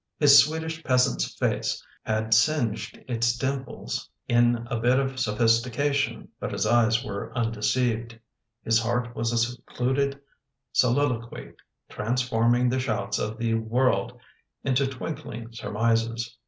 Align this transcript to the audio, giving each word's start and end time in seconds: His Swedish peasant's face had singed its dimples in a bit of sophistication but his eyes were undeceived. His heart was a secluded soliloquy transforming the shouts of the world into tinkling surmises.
His 0.17 0.43
Swedish 0.43 0.83
peasant's 0.83 1.31
face 1.35 1.85
had 2.01 2.33
singed 2.33 2.97
its 3.07 3.37
dimples 3.37 4.09
in 4.27 4.65
a 4.71 4.79
bit 4.79 4.97
of 4.99 5.19
sophistication 5.19 6.27
but 6.39 6.51
his 6.53 6.65
eyes 6.65 7.03
were 7.05 7.31
undeceived. 7.37 8.17
His 8.63 8.79
heart 8.79 9.15
was 9.15 9.31
a 9.31 9.37
secluded 9.37 10.19
soliloquy 10.71 11.51
transforming 11.87 12.67
the 12.67 12.79
shouts 12.79 13.19
of 13.19 13.37
the 13.37 13.53
world 13.53 14.19
into 14.63 14.87
tinkling 14.87 15.53
surmises. 15.53 16.35